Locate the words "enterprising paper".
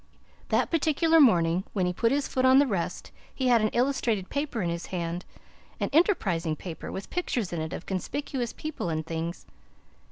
5.93-6.91